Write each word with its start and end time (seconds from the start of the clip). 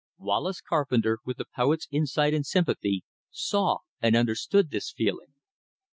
Wallace 0.17 0.61
Carpenter, 0.61 1.19
with 1.25 1.37
the 1.37 1.45
poet's 1.45 1.87
insight 1.91 2.33
and 2.33 2.43
sympathy, 2.43 3.03
saw 3.29 3.77
and 4.01 4.15
understood 4.15 4.71
this 4.71 4.91
feeling. 4.91 5.35